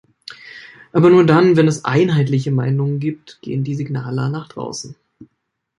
[0.93, 4.95] Aber nur dann, wenn es einheitliche Meinungen gibt, gehen die Signale nach draußen.